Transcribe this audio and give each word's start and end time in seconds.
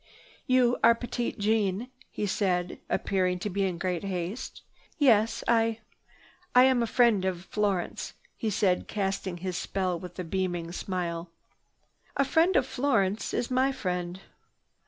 "You 0.47 0.79
are 0.83 0.95
Petite 0.95 1.37
Jeanne," 1.37 1.91
he 2.09 2.25
said. 2.25 2.69
He 2.71 2.79
appeared 2.89 3.39
to 3.41 3.51
be 3.51 3.65
in 3.65 3.77
great 3.77 4.03
haste. 4.03 4.63
"Yes, 4.97 5.43
I—" 5.47 5.77
"I 6.55 6.63
am 6.63 6.81
a 6.81 6.87
friend 6.87 7.23
of 7.23 7.45
Florence," 7.45 8.15
he 8.35 8.49
said, 8.49 8.87
casting 8.87 9.37
his 9.45 9.57
spell 9.57 9.99
with 9.99 10.17
a 10.17 10.23
beaming 10.23 10.71
smile. 10.71 11.29
"A 12.17 12.25
friend 12.25 12.55
of 12.55 12.65
Florence 12.65 13.31
is 13.31 13.51
my 13.51 13.71
friend." 13.71 14.21